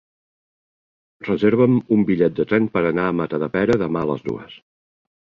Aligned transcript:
Reserva'm 1.27 1.77
un 1.97 2.03
bitllet 2.09 2.39
de 2.41 2.49
tren 2.55 2.69
per 2.79 2.85
anar 2.95 3.09
a 3.11 3.15
Matadepera 3.23 3.81
demà 3.87 4.07
a 4.07 4.13
les 4.15 4.29
dues. 4.33 4.61